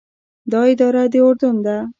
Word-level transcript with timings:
دا 0.51 0.61
اداره 0.71 1.03
د 1.11 1.15
اردن 1.25 1.55
ده. 1.65 1.77